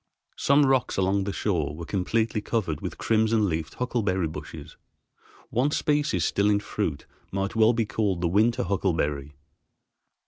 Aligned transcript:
Some 0.39 0.65
rocks 0.65 0.97
along 0.97 1.25
the 1.25 1.31
shore 1.31 1.75
were 1.75 1.85
completely 1.85 2.41
covered 2.41 2.81
with 2.81 2.97
crimson 2.97 3.47
leafed 3.47 3.75
huckleberry 3.75 4.25
bushes; 4.27 4.75
one 5.51 5.69
species 5.69 6.25
still 6.25 6.49
in 6.49 6.59
fruit 6.59 7.05
might 7.31 7.55
well 7.55 7.73
be 7.73 7.85
called 7.85 8.21
the 8.21 8.27
winter 8.27 8.63
huckleberry. 8.63 9.35